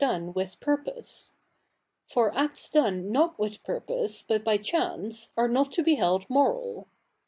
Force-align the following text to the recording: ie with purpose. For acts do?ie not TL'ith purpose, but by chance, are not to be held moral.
ie 0.03 0.19
with 0.19 0.59
purpose. 0.59 1.33
For 2.07 2.33
acts 2.35 2.71
do?ie 2.71 2.89
not 2.89 3.37
TL'ith 3.37 3.63
purpose, 3.63 4.23
but 4.23 4.43
by 4.43 4.57
chance, 4.57 5.31
are 5.37 5.47
not 5.47 5.71
to 5.73 5.83
be 5.83 5.93
held 5.93 6.27
moral. 6.27 6.87